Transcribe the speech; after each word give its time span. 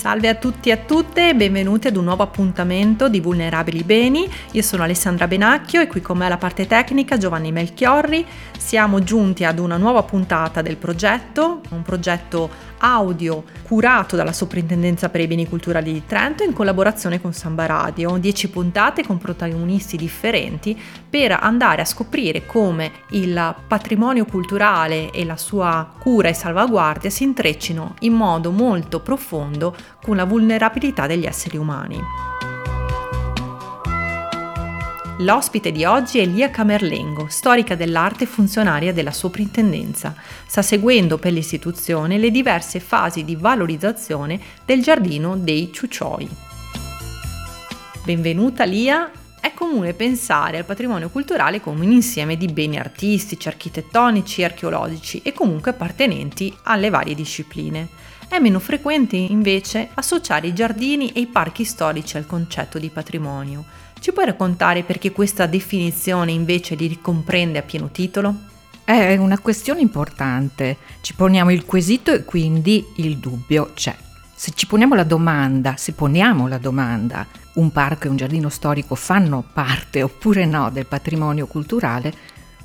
Salve 0.00 0.28
a 0.28 0.34
tutti 0.34 0.70
e 0.70 0.72
a 0.72 0.76
tutte 0.78 1.34
benvenuti 1.34 1.86
ad 1.86 1.96
un 1.96 2.04
nuovo 2.04 2.22
appuntamento 2.22 3.10
di 3.10 3.20
Vulnerabili 3.20 3.84
Beni. 3.84 4.26
Io 4.52 4.62
sono 4.62 4.82
Alessandra 4.82 5.28
Benacchio 5.28 5.82
e 5.82 5.88
qui 5.88 6.00
con 6.00 6.16
me 6.16 6.24
alla 6.24 6.38
parte 6.38 6.66
tecnica 6.66 7.18
Giovanni 7.18 7.52
Melchiorri. 7.52 8.24
Siamo 8.56 9.02
giunti 9.02 9.44
ad 9.44 9.58
una 9.58 9.76
nuova 9.76 10.02
puntata 10.02 10.62
del 10.62 10.78
progetto, 10.78 11.60
un 11.68 11.82
progetto 11.82 12.48
audio 12.80 13.44
curato 13.62 14.16
dalla 14.16 14.32
Soprintendenza 14.32 15.10
per 15.10 15.20
i 15.20 15.26
Beni 15.26 15.46
Culturali 15.46 15.92
di 15.92 16.06
Trento 16.06 16.44
in 16.44 16.54
collaborazione 16.54 17.20
con 17.20 17.34
Samba 17.34 17.66
Radio. 17.66 18.16
10 18.16 18.48
puntate 18.48 19.04
con 19.04 19.18
protagonisti 19.18 19.98
differenti 19.98 20.78
per 21.10 21.32
andare 21.32 21.82
a 21.82 21.84
scoprire 21.84 22.46
come 22.46 22.90
il 23.10 23.54
patrimonio 23.66 24.24
culturale 24.24 25.10
e 25.10 25.26
la 25.26 25.36
sua 25.36 25.92
cura 25.98 26.28
e 26.28 26.34
salvaguardia 26.34 27.10
si 27.10 27.22
intreccino 27.24 27.96
in 28.00 28.14
modo 28.14 28.50
molto 28.50 29.00
profondo 29.00 29.76
con 30.02 30.16
la 30.16 30.24
vulnerabilità 30.24 31.06
degli 31.06 31.26
esseri 31.26 31.56
umani. 31.56 32.00
L'ospite 35.20 35.70
di 35.70 35.84
oggi 35.84 36.18
è 36.18 36.24
Lia 36.24 36.48
Camerlengo, 36.48 37.26
storica 37.28 37.74
dell'arte 37.74 38.24
e 38.24 38.26
funzionaria 38.26 38.90
della 38.94 39.12
soprintendenza. 39.12 40.14
Sta 40.46 40.62
seguendo 40.62 41.18
per 41.18 41.32
l'istituzione 41.32 42.16
le 42.16 42.30
diverse 42.30 42.80
fasi 42.80 43.22
di 43.22 43.36
valorizzazione 43.36 44.40
del 44.64 44.82
giardino 44.82 45.36
dei 45.36 45.70
Ciucioi. 45.70 46.28
Benvenuta 48.02 48.64
Lia 48.64 49.10
è 49.40 49.52
comune 49.52 49.92
pensare 49.92 50.56
al 50.56 50.64
patrimonio 50.64 51.10
culturale 51.10 51.60
come 51.60 51.84
un 51.84 51.92
insieme 51.92 52.38
di 52.38 52.46
beni 52.46 52.78
artistici, 52.78 53.46
architettonici 53.46 54.42
archeologici 54.42 55.20
e 55.22 55.34
comunque 55.34 55.72
appartenenti 55.72 56.56
alle 56.62 56.88
varie 56.88 57.14
discipline. 57.14 57.88
È 58.30 58.38
meno 58.38 58.60
frequente 58.60 59.16
invece 59.16 59.88
associare 59.94 60.46
i 60.46 60.54
giardini 60.54 61.10
e 61.10 61.18
i 61.18 61.26
parchi 61.26 61.64
storici 61.64 62.16
al 62.16 62.26
concetto 62.28 62.78
di 62.78 62.88
patrimonio. 62.88 63.64
Ci 63.98 64.12
puoi 64.12 64.24
raccontare 64.24 64.84
perché 64.84 65.10
questa 65.10 65.46
definizione 65.46 66.30
invece 66.30 66.76
li 66.76 66.86
ricomprende 66.86 67.58
a 67.58 67.62
pieno 67.62 67.88
titolo? 67.90 68.32
È 68.84 69.16
una 69.16 69.40
questione 69.40 69.80
importante. 69.80 70.76
Ci 71.00 71.14
poniamo 71.14 71.50
il 71.50 71.64
quesito 71.64 72.12
e 72.12 72.24
quindi 72.24 72.86
il 72.98 73.18
dubbio 73.18 73.72
c'è. 73.74 73.96
Se 74.32 74.52
ci 74.54 74.68
poniamo 74.68 74.94
la 74.94 75.02
domanda, 75.02 75.74
se 75.76 75.92
poniamo 75.92 76.46
la 76.46 76.58
domanda, 76.58 77.26
un 77.54 77.72
parco 77.72 78.06
e 78.06 78.10
un 78.10 78.16
giardino 78.16 78.48
storico 78.48 78.94
fanno 78.94 79.44
parte 79.52 80.02
oppure 80.06 80.46
no 80.46 80.70
del 80.70 80.86
patrimonio 80.86 81.48
culturale, 81.48 82.14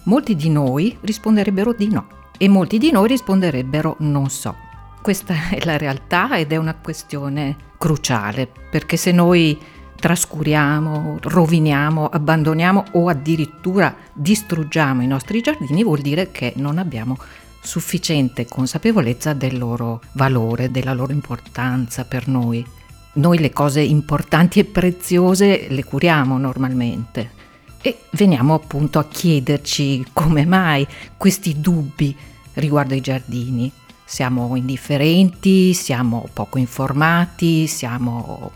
molti 0.03 0.35
di 0.35 0.52
noi 0.52 0.95
risponderebbero 1.02 1.73
di 1.73 1.89
no 1.89 2.07
e 2.38 2.47
molti 2.47 2.77
di 2.77 2.91
noi 2.91 3.07
risponderebbero 3.07 3.95
non 4.02 4.29
so. 4.29 4.64
Questa 5.05 5.49
è 5.51 5.63
la 5.65 5.77
realtà 5.77 6.35
ed 6.35 6.51
è 6.51 6.55
una 6.55 6.73
questione 6.73 7.55
cruciale 7.77 8.49
perché 8.71 8.97
se 8.97 9.11
noi 9.11 9.55
trascuriamo, 9.95 11.19
roviniamo, 11.21 12.07
abbandoniamo 12.07 12.85
o 12.93 13.07
addirittura 13.07 13.95
distruggiamo 14.11 15.03
i 15.03 15.07
nostri 15.07 15.41
giardini 15.41 15.83
vuol 15.83 15.99
dire 15.99 16.31
che 16.31 16.53
non 16.55 16.79
abbiamo 16.79 17.19
sufficiente 17.61 18.47
consapevolezza 18.47 19.33
del 19.33 19.59
loro 19.59 20.01
valore, 20.13 20.71
della 20.71 20.95
loro 20.95 21.11
importanza 21.11 22.03
per 22.05 22.27
noi. 22.27 22.65
Noi 23.13 23.37
le 23.37 23.51
cose 23.51 23.81
importanti 23.81 24.57
e 24.57 24.65
preziose 24.65 25.67
le 25.69 25.83
curiamo 25.83 26.39
normalmente 26.39 27.29
e 27.79 27.99
veniamo 28.13 28.55
appunto 28.55 28.97
a 28.97 29.05
chiederci 29.05 30.03
come 30.13 30.47
mai 30.47 30.87
questi 31.15 31.61
dubbi 31.61 32.17
riguardo 32.53 32.95
ai 32.95 33.01
giardini. 33.01 33.71
Siamo 34.07 34.55
indifferenti, 34.55 35.73
siamo 35.73 36.29
poco 36.31 36.59
informati, 36.59 37.66
siamo 37.66 38.51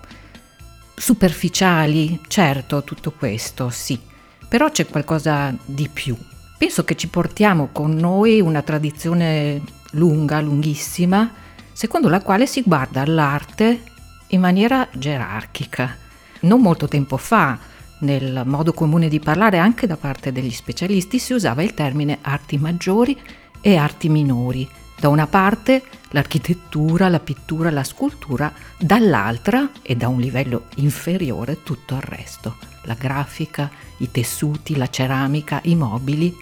superficiali, 0.96 2.22
certo 2.28 2.84
tutto 2.84 3.12
questo, 3.12 3.70
sì, 3.70 4.00
però 4.48 4.70
c'è 4.70 4.86
qualcosa 4.86 5.54
di 5.66 5.90
più. 5.92 6.16
Penso 6.58 6.84
che 6.84 6.96
ci 6.96 7.08
portiamo 7.08 7.70
con 7.72 7.96
noi 7.96 8.40
una 8.42 8.62
tradizione 8.62 9.62
lunga, 9.92 10.40
lunghissima, 10.40 11.32
secondo 11.72 12.10
la 12.10 12.22
quale 12.22 12.46
si 12.46 12.62
guarda 12.62 13.02
all'arte 13.02 13.82
in 14.28 14.42
maniera 14.42 14.88
gerarchica. 14.94 15.98
Non 16.42 16.62
molto 16.62 16.88
tempo 16.88 17.18
fa, 17.18 17.58
nel 18.00 18.44
modo 18.46 18.74
comune 18.74 19.08
di 19.08 19.20
parlare 19.20 19.58
anche 19.58 19.88
da 19.88 19.98
parte 19.98 20.32
degli 20.32 20.52
specialisti, 20.52 21.18
si 21.18 21.34
usava 21.34 21.64
il 21.64 21.74
termine 21.74 22.20
arti 22.22 22.58
maggiori 22.58 23.20
e 23.62 23.76
arti 23.78 24.10
minori, 24.10 24.70
da 25.00 25.08
una 25.08 25.28
parte 25.28 25.84
l'architettura, 26.10 27.08
la 27.08 27.20
pittura, 27.20 27.70
la 27.70 27.84
scultura, 27.84 28.52
dall'altra 28.78 29.72
e 29.82 29.96
da 29.96 30.08
un 30.08 30.20
livello 30.20 30.66
inferiore 30.76 31.64
tutto 31.64 31.96
il 31.96 32.02
resto, 32.02 32.58
la 32.84 32.96
grafica, 32.96 33.70
i 33.98 34.12
tessuti, 34.12 34.76
la 34.76 34.90
ceramica, 34.90 35.62
i 35.64 35.76
mobili, 35.76 36.36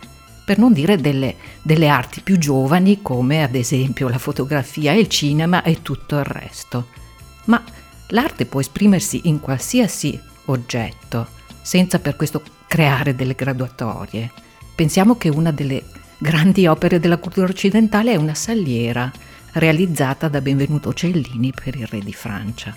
per 0.44 0.58
non 0.58 0.74
dire 0.74 0.98
delle, 0.98 1.36
delle 1.62 1.90
arti 1.90 2.22
più 2.22 2.38
giovani 2.38 3.02
come 3.02 3.44
ad 3.44 3.54
esempio 3.54 4.08
la 4.08 4.18
fotografia, 4.18 4.94
il 4.94 5.08
cinema 5.08 5.62
e 5.62 5.82
tutto 5.82 6.18
il 6.18 6.24
resto. 6.24 6.88
Ma 7.46 7.62
l'arte 8.08 8.46
può 8.46 8.60
esprimersi 8.60 9.22
in 9.26 9.40
qualsiasi 9.40 10.20
oggetto, 10.46 11.28
senza 11.62 12.00
per 12.00 12.16
questo 12.16 12.42
creare 12.66 13.14
delle 13.14 13.36
graduatorie. 13.36 14.32
Pensiamo 14.74 15.18
che 15.18 15.30
una 15.30 15.52
delle 15.52 15.84
grandi 16.20 16.66
opere 16.66 17.00
della 17.00 17.18
cultura 17.18 17.48
occidentale 17.48 18.12
è 18.12 18.16
una 18.16 18.34
saliera 18.34 19.12
realizzata 19.54 20.28
da 20.28 20.42
Benvenuto 20.42 20.92
Cellini 20.92 21.54
per 21.54 21.76
il 21.76 21.86
re 21.86 22.00
di 22.00 22.14
Francia. 22.14 22.76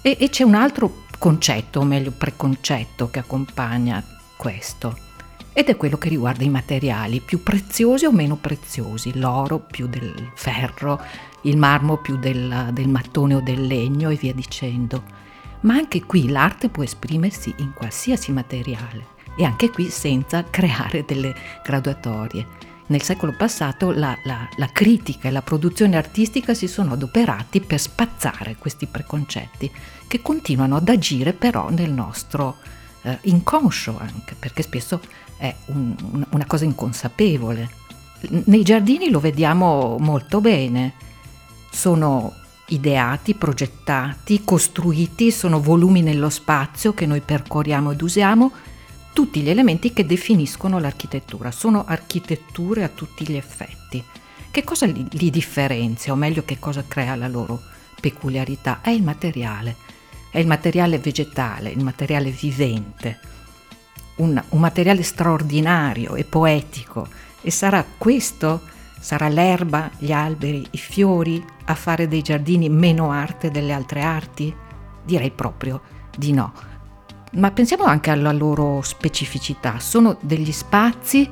E, 0.00 0.16
e 0.20 0.28
c'è 0.30 0.44
un 0.44 0.54
altro 0.54 1.04
concetto, 1.18 1.80
o 1.80 1.84
meglio 1.84 2.12
preconcetto, 2.12 3.10
che 3.10 3.18
accompagna 3.18 4.04
questo, 4.36 4.96
ed 5.52 5.68
è 5.68 5.76
quello 5.76 5.98
che 5.98 6.08
riguarda 6.08 6.44
i 6.44 6.48
materiali 6.48 7.20
più 7.20 7.42
preziosi 7.42 8.04
o 8.04 8.12
meno 8.12 8.36
preziosi, 8.36 9.18
l'oro 9.18 9.58
più 9.58 9.88
del 9.88 10.30
ferro, 10.34 11.00
il 11.42 11.56
marmo 11.56 11.96
più 11.96 12.16
del, 12.18 12.70
del 12.72 12.88
mattone 12.88 13.34
o 13.34 13.40
del 13.40 13.66
legno 13.66 14.10
e 14.10 14.16
via 14.16 14.32
dicendo. 14.32 15.02
Ma 15.62 15.74
anche 15.74 16.04
qui 16.04 16.28
l'arte 16.28 16.68
può 16.68 16.84
esprimersi 16.84 17.52
in 17.58 17.72
qualsiasi 17.72 18.30
materiale 18.30 19.14
e 19.36 19.44
anche 19.44 19.70
qui 19.70 19.88
senza 19.90 20.44
creare 20.44 21.04
delle 21.04 21.34
graduatorie 21.64 22.74
nel 22.86 23.02
secolo 23.02 23.32
passato 23.32 23.90
la, 23.90 24.16
la, 24.24 24.48
la, 24.56 24.68
critica 24.72 25.28
e 25.28 25.30
la 25.30 25.42
produzione 25.42 25.96
artistica 25.96 26.54
si 26.54 26.68
sono 26.68 26.92
adoperati 26.92 27.60
per 27.60 27.80
spazzare 27.80 28.56
questi 28.58 28.86
preconcetti 28.86 29.70
che 30.06 30.22
continuano 30.22 30.76
ad 30.76 30.88
agire 30.88 31.32
però 31.32 31.70
nel 31.70 31.92
nostro 31.92 32.56
eh, 33.02 33.18
inconscio 33.22 33.98
anche, 33.98 34.36
perché 34.38 34.62
spesso 34.62 35.00
è 35.36 35.54
un, 35.66 35.94
una 36.30 36.46
cosa 36.46 36.64
inconsapevole. 36.64 37.70
Nei 38.44 38.62
giardini 38.62 39.10
lo 39.10 39.20
vediamo 39.20 39.96
molto 39.98 40.40
bene, 40.40 40.94
sono 41.70 42.32
ideati, 42.68 43.34
progettati, 43.34 44.42
costruiti, 44.44 45.30
sono 45.30 45.60
volumi 45.60 46.02
nello 46.02 46.30
spazio 46.30 46.94
che 46.94 47.06
noi 47.06 47.20
percorriamo 47.20 47.92
ed 47.92 48.02
usiamo 48.02 48.52
tutti 49.16 49.40
gli 49.40 49.48
elementi 49.48 49.94
che 49.94 50.04
definiscono 50.04 50.78
l'architettura, 50.78 51.50
sono 51.50 51.86
architetture 51.86 52.84
a 52.84 52.90
tutti 52.90 53.26
gli 53.26 53.34
effetti. 53.34 54.04
Che 54.50 54.62
cosa 54.62 54.84
li, 54.84 55.06
li 55.12 55.30
differenzia, 55.30 56.12
o 56.12 56.16
meglio 56.16 56.44
che 56.44 56.58
cosa 56.58 56.84
crea 56.86 57.16
la 57.16 57.26
loro 57.26 57.62
peculiarità? 57.98 58.82
È 58.82 58.90
il 58.90 59.02
materiale, 59.02 59.76
è 60.30 60.38
il 60.38 60.46
materiale 60.46 60.98
vegetale, 60.98 61.70
il 61.70 61.82
materiale 61.82 62.28
vivente, 62.28 63.18
un, 64.16 64.38
un 64.50 64.60
materiale 64.60 65.02
straordinario 65.02 66.14
e 66.14 66.24
poetico 66.24 67.08
e 67.40 67.50
sarà 67.50 67.86
questo, 67.96 68.64
sarà 69.00 69.28
l'erba, 69.28 69.90
gli 69.96 70.12
alberi, 70.12 70.66
i 70.72 70.78
fiori 70.78 71.42
a 71.64 71.74
fare 71.74 72.06
dei 72.06 72.20
giardini 72.20 72.68
meno 72.68 73.10
arte 73.10 73.50
delle 73.50 73.72
altre 73.72 74.02
arti? 74.02 74.54
Direi 75.02 75.30
proprio 75.30 75.80
di 76.14 76.32
no 76.34 76.74
ma 77.36 77.50
pensiamo 77.50 77.84
anche 77.84 78.10
alla 78.10 78.32
loro 78.32 78.82
specificità. 78.82 79.78
Sono 79.78 80.16
degli 80.20 80.52
spazi 80.52 81.28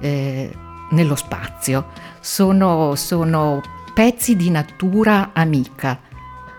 eh, 0.00 0.50
nello 0.90 1.14
spazio, 1.14 1.86
sono, 2.20 2.94
sono 2.94 3.60
pezzi 3.92 4.36
di 4.36 4.50
natura 4.50 5.30
amica 5.32 6.00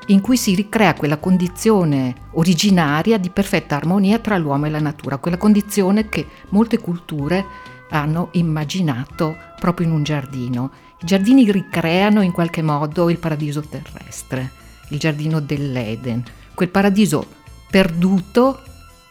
in 0.07 0.21
cui 0.21 0.37
si 0.37 0.53
ricrea 0.53 0.93
quella 0.93 1.17
condizione 1.17 2.13
originaria 2.31 3.17
di 3.17 3.29
perfetta 3.29 3.75
armonia 3.75 4.19
tra 4.19 4.37
l'uomo 4.37 4.67
e 4.67 4.69
la 4.69 4.79
natura, 4.79 5.17
quella 5.17 5.37
condizione 5.37 6.09
che 6.09 6.27
molte 6.49 6.77
culture 6.77 7.43
hanno 7.89 8.29
immaginato 8.33 9.35
proprio 9.59 9.87
in 9.87 9.93
un 9.93 10.03
giardino. 10.03 10.71
I 11.01 11.05
giardini 11.05 11.51
ricreano 11.51 12.21
in 12.21 12.31
qualche 12.31 12.61
modo 12.61 13.09
il 13.09 13.17
paradiso 13.17 13.61
terrestre, 13.61 14.51
il 14.89 14.99
giardino 14.99 15.39
dell'Eden, 15.39 16.23
quel 16.53 16.69
paradiso 16.69 17.25
perduto 17.69 18.61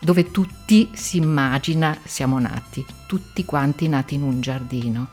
dove 0.05 0.31
tutti 0.31 0.91
si 0.93 1.17
immagina 1.17 1.97
siamo 2.05 2.39
nati, 2.39 2.85
tutti 3.07 3.47
quanti 3.47 3.89
nati 3.89 4.17
in 4.17 4.23
un 4.23 4.43
giardino. 4.43 5.09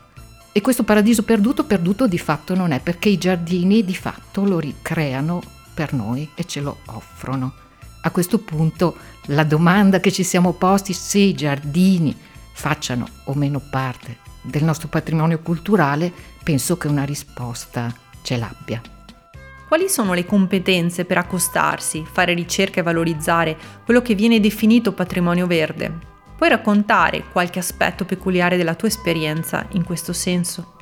E 0.52 0.60
questo 0.60 0.82
paradiso 0.82 1.22
perduto, 1.22 1.64
perduto 1.64 2.06
di 2.06 2.18
fatto 2.18 2.54
non 2.54 2.72
è, 2.72 2.80
perché 2.80 3.08
i 3.08 3.16
giardini 3.16 3.86
di 3.86 3.94
fatto 3.94 4.44
lo 4.44 4.58
ricreano 4.58 5.42
per 5.72 5.94
noi 5.94 6.28
e 6.34 6.44
ce 6.44 6.60
lo 6.60 6.80
offrono. 6.86 7.54
A 8.02 8.10
questo 8.10 8.38
punto 8.38 8.96
la 9.26 9.44
domanda 9.44 9.98
che 9.98 10.12
ci 10.12 10.24
siamo 10.24 10.52
posti 10.52 10.92
se 10.92 11.18
i 11.18 11.34
giardini 11.34 12.14
facciano 12.52 13.08
o 13.24 13.34
meno 13.34 13.60
parte 13.60 14.18
del 14.42 14.62
nostro 14.62 14.88
patrimonio 14.88 15.38
culturale, 15.38 16.12
penso 16.42 16.76
che 16.76 16.88
una 16.88 17.04
risposta 17.04 17.94
ce 18.20 18.36
l'abbia. 18.36 19.01
Quali 19.72 19.88
sono 19.88 20.12
le 20.12 20.26
competenze 20.26 21.06
per 21.06 21.16
accostarsi, 21.16 22.04
fare 22.04 22.34
ricerca 22.34 22.80
e 22.80 22.82
valorizzare 22.82 23.56
quello 23.86 24.02
che 24.02 24.14
viene 24.14 24.38
definito 24.38 24.92
patrimonio 24.92 25.46
verde? 25.46 25.90
Puoi 26.36 26.50
raccontare 26.50 27.24
qualche 27.32 27.58
aspetto 27.58 28.04
peculiare 28.04 28.58
della 28.58 28.74
tua 28.74 28.88
esperienza 28.88 29.66
in 29.70 29.82
questo 29.82 30.12
senso? 30.12 30.74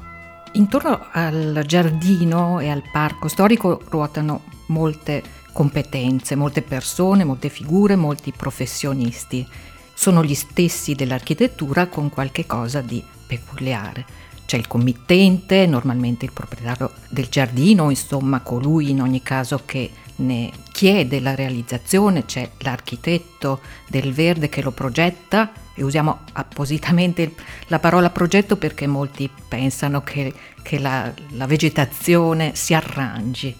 Intorno 0.55 1.07
al 1.13 1.63
giardino 1.67 2.59
e 2.59 2.69
al 2.69 2.83
parco 2.91 3.29
storico 3.29 3.81
ruotano 3.91 4.43
molte 4.67 5.23
competenze, 5.53 6.35
molte 6.35 6.63
persone, 6.63 7.23
molte 7.23 7.49
figure, 7.49 7.95
molti 7.95 8.33
professionisti. 8.33 9.47
Sono 9.95 10.25
gli 10.25 10.35
stessi 10.35 10.95
dell'architettura 10.97 11.87
con 11.87 12.11
qualche 12.11 12.45
cosa 12.45 12.81
di 12.81 13.01
peculiare. 13.25 14.30
C'è 14.51 14.57
il 14.57 14.67
committente, 14.67 15.65
normalmente 15.65 16.25
il 16.25 16.33
proprietario 16.33 16.91
del 17.09 17.29
giardino, 17.29 17.89
insomma 17.89 18.41
colui 18.41 18.91
in 18.91 19.01
ogni 19.01 19.23
caso 19.23 19.63
che 19.65 19.89
ne 20.17 20.51
chiede 20.73 21.21
la 21.21 21.37
realizzazione, 21.37 22.25
c'è 22.25 22.51
l'architetto 22.59 23.61
del 23.87 24.13
verde 24.13 24.49
che 24.49 24.61
lo 24.61 24.73
progetta 24.73 25.53
e 25.73 25.85
usiamo 25.85 26.23
appositamente 26.33 27.33
la 27.69 27.79
parola 27.79 28.11
progetto 28.11 28.57
perché 28.57 28.89
molti 28.89 29.31
pensano 29.47 30.03
che, 30.03 30.35
che 30.63 30.81
la, 30.81 31.15
la 31.35 31.47
vegetazione 31.47 32.57
si 32.57 32.75
arrangi. 32.75 33.55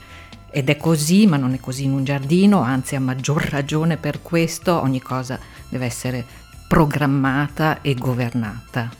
Ed 0.51 0.71
è 0.71 0.77
così, 0.77 1.29
ma 1.29 1.37
non 1.37 1.55
è 1.55 1.61
così 1.61 1.85
in 1.85 1.93
un 1.93 2.03
giardino, 2.03 2.63
anzi 2.63 2.97
a 2.97 3.01
maggior 3.01 3.45
ragione 3.45 3.97
per 3.97 4.23
questo 4.23 4.81
ogni 4.81 5.01
cosa 5.01 5.39
deve 5.69 5.85
essere 5.87 6.27
programmata 6.67 7.81
e 7.81 7.95
governata. 7.95 8.91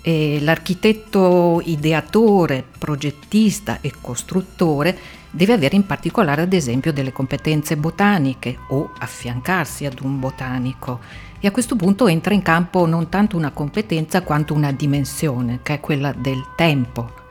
E 0.00 0.38
l'architetto 0.40 1.60
ideatore, 1.64 2.64
progettista 2.78 3.80
e 3.80 3.92
costruttore 4.00 4.96
deve 5.30 5.52
avere 5.52 5.76
in 5.76 5.84
particolare 5.84 6.42
ad 6.42 6.52
esempio 6.52 6.92
delle 6.92 7.12
competenze 7.12 7.76
botaniche 7.76 8.58
o 8.68 8.92
affiancarsi 8.98 9.84
ad 9.84 10.00
un 10.00 10.18
botanico 10.18 11.00
e 11.40 11.46
a 11.46 11.50
questo 11.52 11.76
punto 11.76 12.08
entra 12.08 12.34
in 12.34 12.42
campo 12.42 12.86
non 12.86 13.08
tanto 13.08 13.36
una 13.36 13.50
competenza 13.50 14.22
quanto 14.22 14.54
una 14.54 14.72
dimensione, 14.72 15.60
che 15.62 15.74
è 15.74 15.80
quella 15.80 16.12
del 16.12 16.44
tempo. 16.56 17.26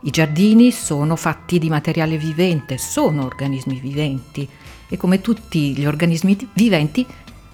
I 0.00 0.10
giardini 0.10 0.70
sono 0.70 1.16
fatti 1.16 1.58
di 1.58 1.68
materiale 1.68 2.16
vivente, 2.16 2.78
sono 2.78 3.24
organismi 3.24 3.80
viventi 3.80 4.48
e 4.88 4.96
come 4.96 5.20
tutti 5.20 5.76
gli 5.76 5.84
organismi 5.84 6.50
viventi 6.54 7.06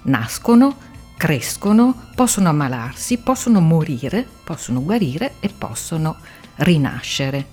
nascono, 0.03 0.75
crescono, 1.21 2.07
possono 2.15 2.49
ammalarsi, 2.49 3.19
possono 3.19 3.59
morire, 3.59 4.25
possono 4.43 4.81
guarire 4.81 5.33
e 5.39 5.49
possono 5.55 6.15
rinascere. 6.55 7.45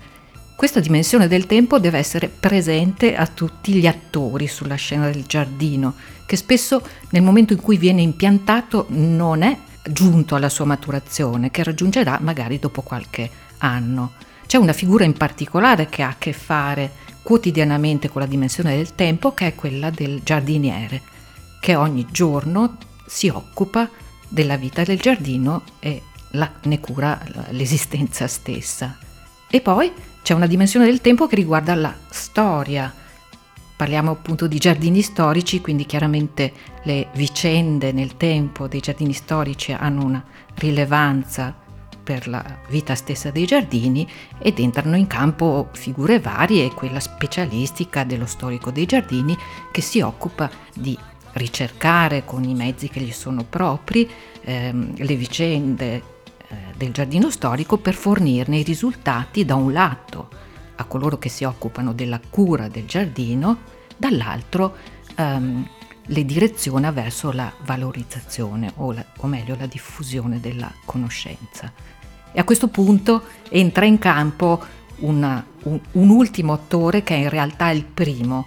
Questa 0.57 0.81
dimensione 0.81 1.29
del 1.29 1.45
tempo 1.45 1.79
deve 1.79 1.99
essere 1.99 2.29
presente 2.29 3.15
a 3.15 3.27
tutti 3.27 3.75
gli 3.75 3.87
attori 3.87 4.47
sulla 4.47 4.77
scena 4.77 5.11
del 5.11 5.27
giardino, 5.27 5.97
che 6.25 6.37
spesso 6.37 6.81
nel 7.11 7.21
momento 7.21 7.53
in 7.53 7.61
cui 7.61 7.77
viene 7.77 8.01
impiantato 8.01 8.87
non 8.89 9.43
è 9.43 9.55
giunto 9.83 10.35
alla 10.35 10.49
sua 10.49 10.65
maturazione, 10.65 11.51
che 11.51 11.63
raggiungerà 11.63 12.21
magari 12.23 12.59
dopo 12.59 12.81
qualche 12.81 13.31
anno. 13.59 14.13
C'è 14.47 14.57
una 14.57 14.73
figura 14.73 15.05
in 15.05 15.13
particolare 15.13 15.91
che 15.91 16.01
ha 16.01 16.09
a 16.09 16.17
che 16.17 16.33
fare 16.33 16.91
quotidianamente 17.23 18.09
con 18.09 18.23
la 18.23 18.27
dimensione 18.27 18.75
del 18.75 18.95
tempo, 18.95 19.35
che 19.35 19.49
è 19.49 19.55
quella 19.55 19.91
del 19.91 20.23
giardiniere, 20.25 21.03
che 21.61 21.75
ogni 21.75 22.07
giorno 22.11 22.88
si 23.09 23.29
occupa 23.29 23.89
della 24.29 24.57
vita 24.57 24.85
del 24.85 25.01
giardino 25.01 25.63
e 25.81 26.03
la, 26.33 26.51
ne 26.65 26.79
cura 26.81 27.21
l'esistenza 27.51 28.27
stessa. 28.27 28.99
E 29.51 29.61
poi 29.61 29.91
c'è 30.23 30.35
una 30.35 30.47
dimensione 30.47 30.85
del 30.85 31.01
tempo 31.01 31.27
che 31.27 31.37
riguarda 31.37 31.75
la 31.75 31.95
storia. 32.11 32.95
Parliamo 33.77 34.11
appunto 34.11 34.47
di 34.47 34.59
giardini 34.59 35.01
storici, 35.01 35.61
quindi 35.61 35.87
chiaramente 35.87 36.53
le 36.83 37.09
vicende 37.15 37.93
nel 37.93 38.17
tempo 38.17 38.67
dei 38.69 38.81
giardini 38.81 39.13
storici 39.13 39.73
hanno 39.73 40.05
una 40.05 40.25
rilevanza 40.57 41.55
per 42.03 42.27
la 42.27 42.43
vita 42.69 42.95
stessa 42.95 43.31
dei 43.31 43.45
giardini 43.45 44.09
ed 44.39 44.59
entrano 44.59 44.97
in 44.97 45.07
campo 45.07 45.69
figure 45.73 46.19
varie, 46.19 46.73
quella 46.73 47.01
specialistica 47.01 48.05
dello 48.05 48.27
storico 48.27 48.71
dei 48.71 48.87
giardini 48.87 49.37
che 49.71 49.83
si 49.83 50.01
occupa 50.01 50.51
di 50.75 50.99
ricercare 51.39 52.25
con 52.25 52.45
i 52.45 52.55
mezzi 52.55 52.89
che 52.89 53.01
gli 53.01 53.13
sono 53.13 53.45
propri 53.45 54.09
ehm, 54.43 54.95
le 54.97 55.17
vicende 55.17 55.95
eh, 55.95 56.57
del 56.77 56.93
giardino 56.93 57.31
storico 57.31 57.79
per 57.79 57.95
fornirne 57.95 58.59
i 58.59 58.63
risultati 58.63 59.45
da 59.45 59.55
un 59.55 59.73
lato 59.73 60.29
a 60.77 60.85
coloro 60.85 61.19
che 61.19 61.29
si 61.29 61.45
occupano 61.45 61.93
della 61.93 62.21
cura 62.31 62.69
del 62.69 62.87
giardino, 62.87 63.59
dall'altro 63.97 64.77
ehm, 65.17 65.69
le 66.11 66.25
direziona 66.25 66.91
verso 66.91 67.33
la 67.33 67.53
valorizzazione 67.65 68.73
o, 68.77 68.93
la, 68.93 69.05
o 69.17 69.27
meglio 69.27 69.57
la 69.59 69.67
diffusione 69.67 70.41
della 70.41 70.73
conoscenza. 70.85 71.73
E 72.33 72.39
a 72.39 72.45
questo 72.45 72.69
punto 72.69 73.25
entra 73.49 73.85
in 73.85 73.99
campo 73.99 74.63
una, 74.99 75.45
un, 75.65 75.81
un 75.93 76.09
ultimo 76.09 76.53
attore 76.53 77.03
che 77.03 77.15
è 77.15 77.19
in 77.19 77.29
realtà 77.29 77.71
il 77.71 77.85
primo, 77.85 78.47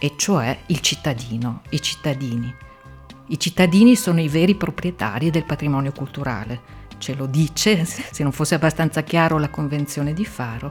e 0.00 0.14
cioè 0.16 0.58
il 0.66 0.80
cittadino, 0.80 1.62
i 1.68 1.80
cittadini. 1.80 2.52
I 3.26 3.38
cittadini 3.38 3.94
sono 3.94 4.20
i 4.20 4.28
veri 4.28 4.56
proprietari 4.56 5.30
del 5.30 5.44
patrimonio 5.44 5.92
culturale 5.92 6.78
ce 7.00 7.14
lo 7.14 7.26
dice, 7.26 7.82
se 7.84 8.22
non 8.22 8.30
fosse 8.30 8.54
abbastanza 8.54 9.02
chiaro, 9.02 9.38
la 9.38 9.48
Convenzione 9.48 10.12
di 10.12 10.24
Faro, 10.24 10.70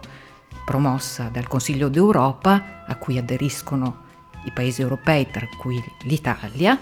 promossa 0.63 1.27
dal 1.29 1.47
Consiglio 1.47 1.89
d'Europa, 1.89 2.85
a 2.87 2.95
cui 2.95 3.17
aderiscono 3.17 4.07
i 4.45 4.51
paesi 4.51 4.81
europei, 4.81 5.29
tra 5.29 5.47
cui 5.57 5.83
l'Italia, 6.03 6.79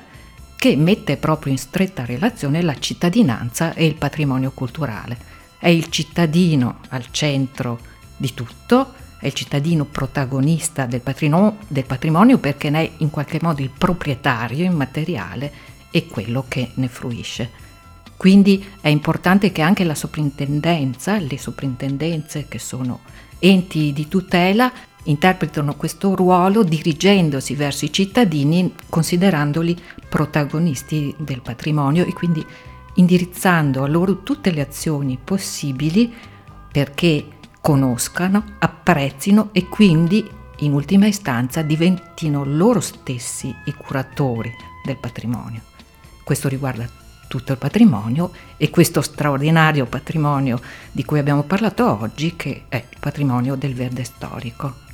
che 0.55 0.75
mette 0.75 1.17
proprio 1.17 1.51
in 1.51 1.57
stretta 1.57 2.05
relazione 2.05 2.61
la 2.61 2.77
cittadinanza 2.77 3.73
e 3.73 3.85
il 3.85 3.95
patrimonio 3.95 4.51
culturale. 4.51 5.17
È 5.57 5.69
il 5.69 5.89
cittadino 5.89 6.81
al 6.89 7.07
centro 7.09 7.79
di 8.15 8.33
tutto, 8.33 8.93
è 9.19 9.27
il 9.27 9.33
cittadino 9.33 9.85
protagonista 9.85 10.85
del 10.85 11.01
patrimonio, 11.01 11.57
del 11.67 11.85
patrimonio 11.85 12.37
perché 12.37 12.69
ne 12.69 12.81
è 12.81 12.91
in 12.97 13.09
qualche 13.09 13.39
modo 13.41 13.61
il 13.61 13.71
proprietario 13.75 14.65
immateriale 14.65 15.51
e 15.91 16.07
quello 16.07 16.45
che 16.47 16.71
ne 16.75 16.87
fruisce. 16.87 17.65
Quindi 18.15 18.63
è 18.81 18.89
importante 18.89 19.51
che 19.51 19.61
anche 19.61 19.83
la 19.83 19.95
soprintendenza, 19.95 21.17
le 21.17 21.37
soprintendenze 21.37 22.47
che 22.47 22.59
sono 22.59 23.01
enti 23.39 23.93
di 23.93 24.07
tutela, 24.07 24.71
interpretano 25.03 25.75
questo 25.75 26.15
ruolo 26.15 26.63
dirigendosi 26.63 27.55
verso 27.55 27.85
i 27.85 27.93
cittadini, 27.93 28.73
considerandoli 28.89 29.77
protagonisti 30.09 31.15
del 31.17 31.41
patrimonio 31.41 32.05
e 32.05 32.13
quindi 32.13 32.45
indirizzando 32.95 33.83
a 33.83 33.87
loro 33.87 34.23
tutte 34.23 34.51
le 34.51 34.61
azioni 34.61 35.17
possibili 35.23 36.11
perché 36.71 37.36
conoscano, 37.61 38.43
apprezzino 38.59 39.49
e 39.51 39.67
quindi 39.67 40.27
in 40.59 40.73
ultima 40.73 41.07
istanza 41.07 41.61
diventino 41.61 42.43
loro 42.43 42.79
stessi 42.79 43.53
i 43.65 43.73
curatori 43.73 44.51
del 44.83 44.97
patrimonio. 44.97 45.61
Questo 46.23 46.47
riguarda 46.47 46.89
tutto 47.27 47.51
il 47.51 47.57
patrimonio 47.57 48.31
e 48.55 48.69
questo 48.69 49.01
straordinario 49.01 49.85
patrimonio 49.85 50.59
di 50.91 51.03
cui 51.03 51.19
abbiamo 51.19 51.43
parlato 51.43 51.99
oggi 52.01 52.35
che 52.35 52.63
è 52.69 52.77
il 52.77 52.97
patrimonio 52.99 53.55
del 53.55 53.73
verde 53.73 54.03
storico. 54.03 54.86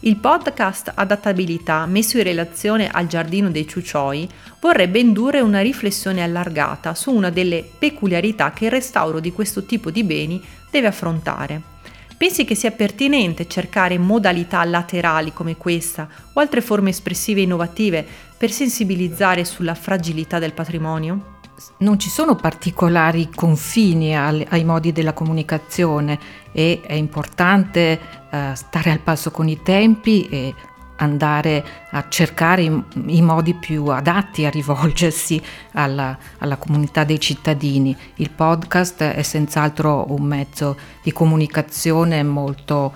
Il 0.00 0.16
podcast 0.16 0.92
Adattabilità 0.94 1.86
messo 1.86 2.18
in 2.18 2.24
relazione 2.24 2.90
al 2.90 3.06
giardino 3.06 3.50
dei 3.50 3.66
Ciucioi 3.66 4.28
vorrebbe 4.60 4.98
indurre 4.98 5.40
una 5.40 5.62
riflessione 5.62 6.22
allargata 6.22 6.94
su 6.94 7.10
una 7.12 7.30
delle 7.30 7.66
peculiarità 7.78 8.52
che 8.52 8.66
il 8.66 8.70
restauro 8.70 9.20
di 9.20 9.32
questo 9.32 9.64
tipo 9.64 9.90
di 9.90 10.04
beni 10.04 10.42
deve 10.70 10.88
affrontare. 10.88 11.74
Pensi 12.18 12.44
che 12.44 12.54
sia 12.54 12.72
pertinente 12.72 13.48
cercare 13.48 13.96
modalità 13.96 14.62
laterali 14.64 15.32
come 15.32 15.56
questa 15.56 16.06
o 16.32 16.40
altre 16.40 16.60
forme 16.60 16.90
espressive 16.90 17.40
innovative 17.40 18.06
per 18.36 18.50
sensibilizzare 18.50 19.46
sulla 19.46 19.74
fragilità 19.74 20.38
del 20.38 20.52
patrimonio? 20.52 21.34
Non 21.78 21.98
ci 21.98 22.10
sono 22.10 22.36
particolari 22.36 23.30
confini 23.34 24.14
ai, 24.14 24.64
modi 24.64 24.92
della 24.92 25.14
comunicazione 25.14 26.18
e 26.56 26.80
è 26.80 26.94
importante 26.94 28.00
uh, 28.30 28.54
stare 28.54 28.90
al 28.90 29.00
passo 29.00 29.30
con 29.30 29.46
i 29.46 29.60
tempi 29.62 30.26
e 30.26 30.54
andare 30.96 31.62
a 31.90 32.08
cercare 32.08 32.62
i, 32.62 32.82
i, 33.08 33.20
modi 33.20 33.52
più 33.52 33.88
adatti 33.88 34.46
a 34.46 34.48
rivolgersi 34.48 35.38
alla, 35.72 36.16
alla, 36.38 36.56
comunità 36.56 37.04
dei 37.04 37.20
cittadini. 37.20 37.94
Il 38.14 38.30
podcast 38.30 39.02
è 39.02 39.20
senz'altro 39.20 40.06
un 40.08 40.22
mezzo 40.22 40.78
di 41.02 41.12
comunicazione 41.12 42.22
molto 42.22 42.90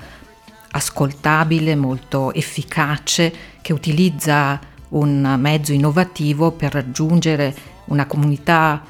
ascoltabile, 0.71 1.77
molto 1.77 2.33
efficace, 2.33 3.31
che 3.61 3.75
utilizza 3.75 4.59
un 4.89 5.37
mezzo 5.39 5.75
innovativo 5.75 6.53
per 6.53 6.73
raggiungere 6.73 7.55
una 7.89 8.07
comunità 8.07 8.83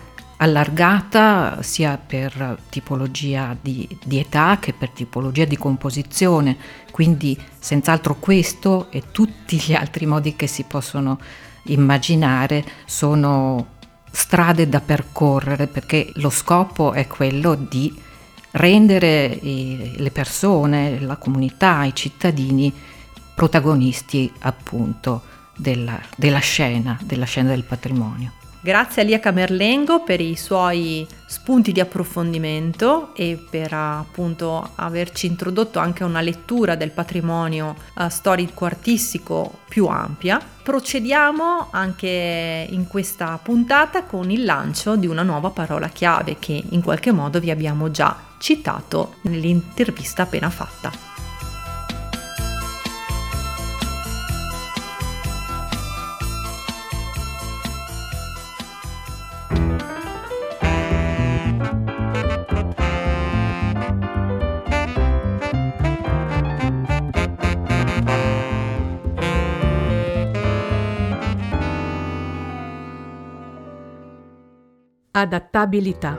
allargata 0.43 1.63
sia 1.63 1.99
per 1.99 2.59
tipologia 2.71 3.57
di, 3.61 3.87
di, 4.05 4.19
età 4.19 4.59
che 4.59 4.73
per 4.73 4.91
tipologia 4.91 5.45
di 5.45 5.57
composizione, 5.57 6.57
quindi 6.91 7.39
senz'altro 7.59 8.17
questo 8.17 8.91
e 8.91 9.05
tutti 9.11 9.59
gli 9.59 9.75
altri 9.75 10.07
modi 10.07 10.37
che 10.37 10.47
si 10.47 10.65
possono 10.65 11.19
immaginare 11.65 12.65
sono 12.87 13.79
strade 14.11 14.69
da 14.69 14.81
percorrere 14.81 15.67
perché 15.67 16.11
lo 16.15 16.31
scopo 16.31 16.93
è 16.93 17.07
quello 17.07 17.55
di 17.55 17.95
rendere 18.53 19.39
le 19.43 20.11
persone, 20.11 21.01
la 21.01 21.17
comunità, 21.17 21.85
i 21.85 21.95
cittadini 21.95 22.73
protagonisti 23.35 24.33
appunto 24.41 25.23
della, 25.55 26.01
della 26.17 26.39
scena, 26.39 26.99
della 27.03 27.27
scena 27.27 27.51
del 27.51 27.65
patrimonio. 27.65 28.40
Grazie 28.63 29.01
a 29.01 29.05
Lia 29.07 29.21
Camerlengo 29.21 30.03
per 30.03 30.21
i 30.21 30.37
suoi 30.37 31.07
spunti 31.25 31.73
di 31.73 31.81
approfondimento 31.81 33.15
e 33.15 33.43
per 33.49 33.73
appunto 33.73 34.73
averci 34.75 35.27
introdotto 35.27 35.79
anche 35.79 36.03
a 36.03 36.07
una 36.07 36.21
lettura 36.21 36.75
del 36.75 36.91
patrimonio 36.91 37.75
uh, 37.95 38.09
storico-artistico 38.11 39.61
più 39.67 39.87
ampia. 39.87 40.39
Procediamo 40.63 41.69
anche 41.71 42.67
in 42.69 42.87
questa 42.87 43.39
puntata 43.43 44.05
con 44.05 44.31
il 44.31 44.45
lancio 44.45 44.97
di 44.97 45.07
una 45.07 45.23
nuova 45.23 45.49
parola 45.49 45.89
chiave 45.89 46.37
che 46.39 46.63
in 46.69 46.83
qualche 46.83 47.13
modo 47.13 47.41
vi 47.41 47.51
abbiamo 47.51 47.91
già 47.91 48.15
citato 48.37 49.15
nell'intervista 49.23 50.25
appena 50.25 50.51
fatta. 50.51 51.20
Adattabilità. 75.21 76.19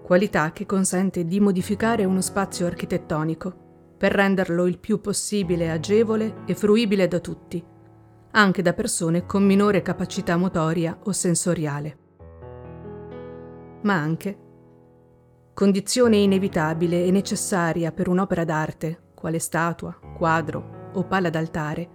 Qualità 0.00 0.52
che 0.52 0.64
consente 0.64 1.24
di 1.24 1.40
modificare 1.40 2.04
uno 2.04 2.20
spazio 2.20 2.66
architettonico 2.66 3.52
per 3.98 4.12
renderlo 4.12 4.64
il 4.68 4.78
più 4.78 5.00
possibile 5.00 5.72
agevole 5.72 6.44
e 6.46 6.54
fruibile 6.54 7.08
da 7.08 7.18
tutti, 7.18 7.60
anche 8.30 8.62
da 8.62 8.74
persone 8.74 9.26
con 9.26 9.44
minore 9.44 9.82
capacità 9.82 10.36
motoria 10.36 11.00
o 11.02 11.10
sensoriale. 11.10 11.98
Ma 13.82 13.94
anche 13.94 14.38
condizione 15.52 16.16
inevitabile 16.16 17.06
e 17.06 17.10
necessaria 17.10 17.90
per 17.90 18.06
un'opera 18.06 18.44
d'arte, 18.44 19.14
quale 19.14 19.40
statua, 19.40 19.98
quadro 20.16 20.90
o 20.92 21.02
pala 21.02 21.28
d'altare, 21.28 21.88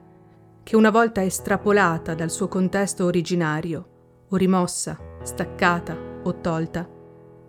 che 0.62 0.76
una 0.76 0.90
volta 0.90 1.24
estrapolata 1.24 2.14
dal 2.16 2.30
suo 2.30 2.50
contesto 2.50 3.06
originario 3.06 3.94
o 4.30 4.36
rimossa, 4.36 4.98
staccata 5.24 5.96
o 6.24 6.40
tolta, 6.40 6.90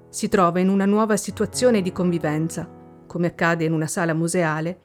si 0.09 0.28
trova 0.28 0.61
in 0.61 0.68
una 0.68 0.87
nuova 0.87 1.16
situazione 1.16 1.83
di 1.83 1.92
convivenza, 1.92 2.68
come 3.06 3.28
accade 3.28 3.64
in 3.64 3.73
una 3.73 3.87
sala 3.87 4.14
museale, 4.14 4.80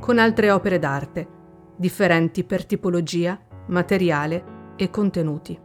con 0.00 0.18
altre 0.18 0.50
opere 0.50 0.78
d'arte, 0.78 1.26
differenti 1.76 2.44
per 2.44 2.64
tipologia, 2.66 3.38
materiale 3.68 4.74
e 4.76 4.90
contenuti. 4.90 5.60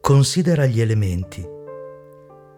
Considera 0.00 0.64
gli 0.64 0.80
elementi. 0.80 1.46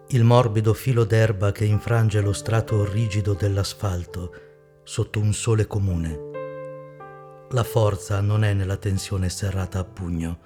Il 0.07 0.23
morbido 0.23 0.73
filo 0.73 1.03
d'erba 1.03 1.51
che 1.51 1.65
infrange 1.65 2.21
lo 2.21 2.33
strato 2.33 2.89
rigido 2.89 3.33
dell'asfalto 3.33 4.50
sotto 4.91 5.21
un 5.21 5.31
sole 5.31 5.67
comune. 5.67 7.47
La 7.51 7.63
forza 7.63 8.19
non 8.19 8.43
è 8.43 8.51
nella 8.51 8.75
tensione 8.75 9.29
serrata 9.29 9.79
a 9.79 9.85
pugno, 9.85 10.39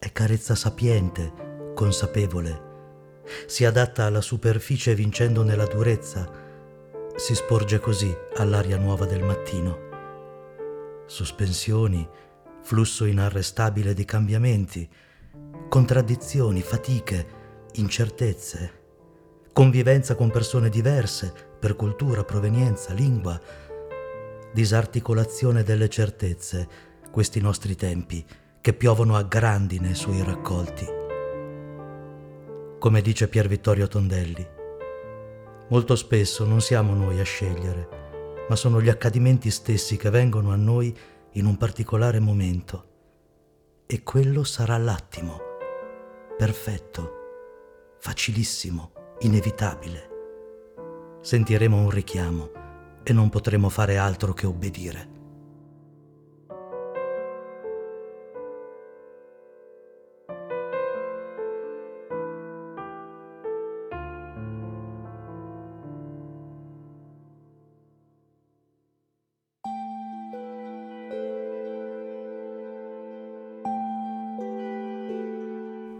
è 0.00 0.10
carezza 0.10 0.56
sapiente, 0.56 1.70
consapevole. 1.72 3.22
Si 3.46 3.64
adatta 3.64 4.02
alla 4.02 4.20
superficie 4.20 4.96
vincendo 4.96 5.44
nella 5.44 5.66
durezza, 5.66 6.28
si 7.14 7.36
sporge 7.36 7.78
così 7.78 8.12
all'aria 8.34 8.78
nuova 8.78 9.06
del 9.06 9.22
mattino. 9.22 11.04
Sospensioni, 11.06 12.04
flusso 12.62 13.04
inarrestabile 13.04 13.94
di 13.94 14.04
cambiamenti, 14.04 14.90
contraddizioni, 15.68 16.62
fatiche, 16.62 17.26
incertezze, 17.74 18.82
convivenza 19.52 20.16
con 20.16 20.32
persone 20.32 20.68
diverse, 20.68 21.45
per 21.58 21.76
cultura, 21.76 22.24
provenienza, 22.24 22.92
lingua, 22.92 23.40
disarticolazione 24.52 25.62
delle 25.62 25.88
certezze, 25.88 26.68
questi 27.10 27.40
nostri 27.40 27.74
tempi 27.74 28.24
che 28.60 28.72
piovono 28.72 29.16
a 29.16 29.22
grandine 29.22 29.94
sui 29.94 30.22
raccolti. 30.22 30.86
Come 32.78 33.00
dice 33.00 33.28
Pier 33.28 33.48
Vittorio 33.48 33.86
Tondelli, 33.86 34.46
molto 35.68 35.96
spesso 35.96 36.44
non 36.44 36.60
siamo 36.60 36.94
noi 36.94 37.20
a 37.20 37.24
scegliere, 37.24 38.44
ma 38.48 38.56
sono 38.56 38.80
gli 38.80 38.88
accadimenti 38.88 39.50
stessi 39.50 39.96
che 39.96 40.10
vengono 40.10 40.52
a 40.52 40.56
noi 40.56 40.96
in 41.32 41.46
un 41.46 41.56
particolare 41.56 42.20
momento. 42.20 42.94
E 43.86 44.02
quello 44.02 44.42
sarà 44.42 44.76
l'attimo, 44.78 45.38
perfetto, 46.36 47.96
facilissimo, 47.98 48.92
inevitabile 49.20 50.05
sentiremo 51.26 51.76
un 51.76 51.90
richiamo 51.90 52.50
e 53.02 53.12
non 53.12 53.30
potremo 53.30 53.68
fare 53.68 53.96
altro 53.96 54.32
che 54.32 54.46
obbedire. 54.46 55.14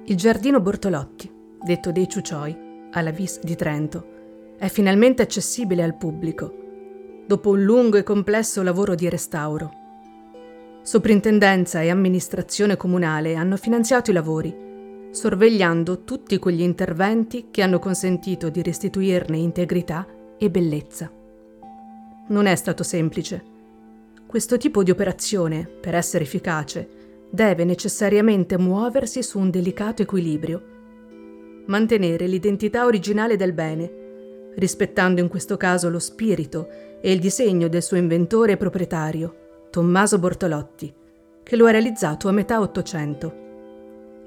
Il 0.05 0.17
giardino 0.17 0.61
Bortolotti, 0.61 1.29
detto 1.61 1.91
dei 1.91 2.09
Ciucioi, 2.09 2.57
alla 2.93 3.11
Vis 3.11 3.41
di 3.41 3.57
Trento, 3.57 4.15
è 4.59 4.69
finalmente 4.69 5.23
accessibile 5.23 5.83
al 5.83 5.97
pubblico, 5.97 7.25
dopo 7.27 7.51
un 7.51 7.63
lungo 7.63 7.99
e 7.99 8.03
complesso 8.03 8.63
lavoro 8.63 8.95
di 8.95 9.09
restauro. 9.09 9.85
Soprintendenza 10.83 11.83
e 11.83 11.91
amministrazione 11.91 12.77
comunale 12.77 13.35
hanno 13.35 13.57
finanziato 13.57 14.11
i 14.11 14.15
lavori, 14.15 15.09
sorvegliando 15.11 16.05
tutti 16.05 16.39
quegli 16.39 16.63
interventi 16.63 17.49
che 17.51 17.63
hanno 17.63 17.79
consentito 17.79 18.49
di 18.49 18.63
restituirne 18.63 19.37
integrità 19.37 20.07
e 20.39 20.51
bellezza. 20.51 21.11
Non 22.29 22.47
è 22.47 22.55
stato 22.55 22.83
semplice. 22.83 23.43
Questo 24.27 24.57
tipo 24.57 24.83
di 24.83 24.91
operazione, 24.91 25.67
per 25.67 25.95
essere 25.95 26.25
efficace, 26.25 26.89
deve 27.31 27.65
necessariamente 27.65 28.57
muoversi 28.57 29.23
su 29.23 29.39
un 29.39 29.51
delicato 29.51 30.03
equilibrio. 30.03 30.63
Mantenere 31.67 32.27
l'identità 32.27 32.85
originale 32.85 33.37
del 33.37 33.53
bene 33.53 34.05
rispettando 34.57 35.21
in 35.21 35.29
questo 35.29 35.57
caso 35.57 35.89
lo 35.89 35.99
spirito 35.99 36.69
e 37.01 37.13
il 37.13 37.21
disegno 37.21 37.69
del 37.69 37.83
suo 37.83 37.97
inventore 37.97 38.53
e 38.53 38.57
proprietario, 38.57 39.69
Tommaso 39.71 40.19
Bortolotti, 40.19 40.93
che 41.43 41.57
lo 41.57 41.67
ha 41.67 41.71
realizzato 41.71 42.29
a 42.29 42.33
metà 42.33 42.61
Ottocento, 42.61 43.45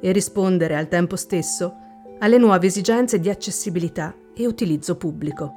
e 0.01 0.11
rispondere 0.11 0.75
al 0.75 0.87
tempo 0.87 1.15
stesso 1.15 1.75
alle 2.19 2.37
nuove 2.37 2.67
esigenze 2.67 3.19
di 3.19 3.29
accessibilità 3.29 4.15
e 4.33 4.45
utilizzo 4.47 4.95
pubblico. 4.95 5.53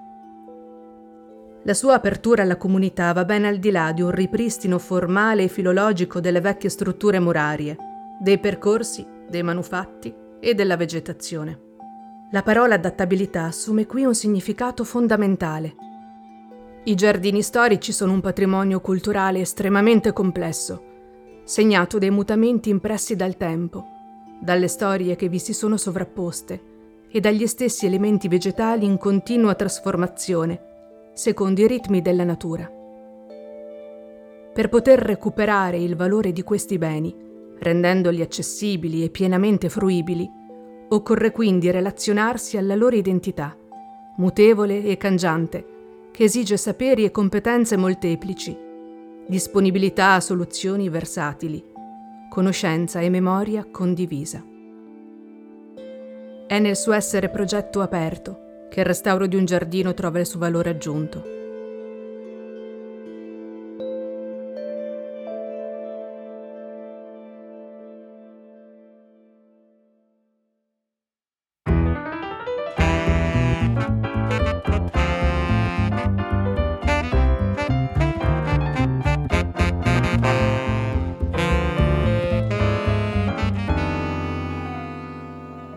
La 1.65 1.75
sua 1.75 1.95
apertura 1.95 2.43
alla 2.43 2.57
comunità 2.57 3.13
va 3.13 3.25
ben 3.25 3.45
al 3.45 3.59
di 3.59 3.71
là 3.71 3.93
di 3.93 4.03
un 4.03 4.11
ripristino 4.11 4.79
formale 4.79 5.45
e 5.45 5.49
filologico 5.49 6.19
delle 6.19 6.41
vecchie 6.41 6.69
strutture 6.69 7.21
murarie, 7.21 7.77
dei 8.21 8.39
percorsi, 8.39 9.07
dei 9.29 9.45
manufatti 9.45 10.13
e 10.41 10.55
della 10.55 10.77
vegetazione. 10.77 11.72
La 12.35 12.43
parola 12.43 12.77
adattabilità 12.77 13.45
assume 13.45 13.85
qui 13.85 14.05
un 14.05 14.15
significato 14.15 14.85
fondamentale. 14.85 15.75
I 16.85 16.95
giardini 16.95 17.43
storici 17.43 17.93
sono 17.93 18.13
un 18.13 18.23
patrimonio 18.23 18.81
culturale 18.81 19.41
estremamente 19.41 20.15
complesso, 20.15 20.83
segnato 21.45 21.99
dai 21.99 22.09
mutamenti 22.09 22.71
impressi 22.71 23.17
dal 23.17 23.37
tempo, 23.37 23.85
dalle 24.41 24.69
storie 24.69 25.15
che 25.15 25.29
vi 25.29 25.39
si 25.39 25.53
sono 25.53 25.77
sovrapposte 25.77 26.63
e 27.11 27.21
dagli 27.21 27.47
stessi 27.47 27.85
elementi 27.85 28.29
vegetali 28.29 28.87
in 28.87 28.97
continua 28.97 29.55
trasformazione, 29.55 31.11
secondo 31.13 31.61
i 31.61 31.67
ritmi 31.67 32.01
della 32.01 32.25
natura. 32.25 32.67
Per 34.55 34.69
poter 34.71 34.99
recuperare 35.01 35.77
il 35.77 35.97
valore 35.97 36.33
di 36.33 36.43
questi 36.43 36.79
beni, 36.79 37.15
rendendoli 37.59 38.23
accessibili 38.23 39.05
e 39.05 39.11
pienamente 39.11 39.69
fruibili, 39.69 40.41
occorre 40.95 41.31
quindi 41.33 41.71
relazionarsi 41.71 42.59
alla 42.59 42.75
loro 42.75 42.97
identità, 42.97 43.57
mutevole 44.17 44.85
e 44.85 44.97
cangiante, 44.99 45.67
che 46.11 46.25
esige 46.25 46.59
saperi 46.59 47.05
e 47.05 47.11
competenze 47.11 47.77
molteplici, 47.77 48.57
disponibilità 49.27 50.13
a 50.13 50.21
soluzioni 50.21 50.91
versatili, 50.91 51.65
conoscenza 52.29 53.01
e 53.01 53.09
memoria 53.09 53.67
condivisa. 53.71 54.45
È 56.47 56.59
nel 56.59 56.77
suo 56.77 56.93
essere 56.93 57.31
progetto 57.31 57.81
aperto 57.81 58.67
che 58.69 58.81
il 58.81 58.87
restauro 58.87 59.27
di 59.27 59.37
un 59.37 59.47
giardino 59.47 59.95
trova 59.95 60.19
il 60.19 60.27
suo 60.27 60.39
valore 60.39 60.71
aggiunto. 60.71 61.42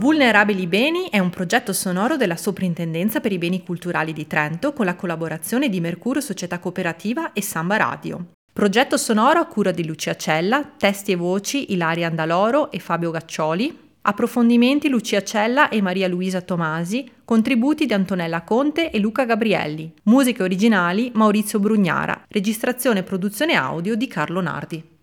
Vulnerabili 0.05 0.67
Beni 0.67 1.09
è 1.09 1.17
un 1.17 1.31
progetto 1.31 1.73
sonoro 1.73 2.15
della 2.15 2.35
Soprintendenza 2.35 3.21
per 3.21 3.31
i 3.31 3.39
Beni 3.39 3.63
Culturali 3.63 4.13
di 4.13 4.27
Trento 4.27 4.71
con 4.71 4.85
la 4.85 4.93
collaborazione 4.93 5.67
di 5.67 5.79
Mercurio 5.79 6.21
Società 6.21 6.59
Cooperativa 6.59 7.33
e 7.33 7.41
Samba 7.41 7.77
Radio. 7.77 8.33
Progetto 8.53 8.97
sonoro 8.97 9.39
a 9.39 9.47
cura 9.47 9.71
di 9.71 9.83
Lucia 9.83 10.15
Cella, 10.15 10.63
testi 10.77 11.13
e 11.13 11.15
voci 11.15 11.73
Ilaria 11.73 12.05
Andaloro 12.05 12.69
e 12.69 12.77
Fabio 12.77 13.09
Gaccioli, 13.09 13.75
approfondimenti 14.03 14.89
Lucia 14.89 15.23
Cella 15.23 15.69
e 15.69 15.81
Maria 15.81 16.07
Luisa 16.07 16.41
Tomasi, 16.41 17.09
contributi 17.25 17.87
di 17.87 17.93
Antonella 17.93 18.43
Conte 18.43 18.91
e 18.91 18.99
Luca 18.99 19.25
Gabrielli, 19.25 19.91
musiche 20.03 20.43
originali 20.43 21.09
Maurizio 21.15 21.57
Brugnara, 21.57 22.25
registrazione 22.27 22.99
e 22.99 23.03
produzione 23.03 23.55
audio 23.55 23.95
di 23.95 24.05
Carlo 24.05 24.39
Nardi. 24.39 24.93